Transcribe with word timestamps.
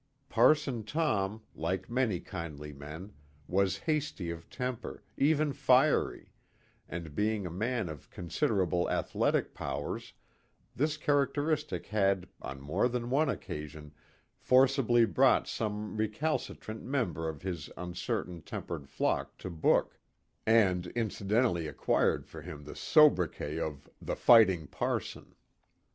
Parson 0.29 0.83
Tom, 0.83 1.43
like 1.53 1.87
many 1.87 2.19
kindly 2.19 2.73
men, 2.73 3.13
was 3.47 3.77
hasty 3.77 4.31
of 4.31 4.49
temper, 4.49 5.03
even 5.15 5.53
fiery, 5.53 6.31
and 6.89 7.13
being 7.13 7.45
a 7.45 7.51
man 7.51 7.87
of 7.87 8.09
considerable 8.09 8.89
athletic 8.89 9.53
powers, 9.53 10.13
this 10.75 10.97
characteristic 10.97 11.85
had, 11.85 12.27
on 12.41 12.59
more 12.59 12.87
than 12.89 13.11
one 13.11 13.29
occasion, 13.29 13.93
forcibly 14.39 15.05
brought 15.05 15.47
some 15.47 15.95
recalcitrant 15.95 16.81
member 16.81 17.29
of 17.29 17.43
his 17.43 17.69
uncertain 17.77 18.41
tempered 18.41 18.89
flock 18.89 19.37
to 19.37 19.51
book, 19.51 19.99
and 20.47 20.87
incidentally 20.95 21.67
acquired 21.67 22.25
for 22.25 22.41
him 22.41 22.63
the 22.63 22.75
sobriquet 22.75 23.59
of 23.59 23.87
"the 24.01 24.15
fighting 24.15 24.65
parson." 24.65 25.35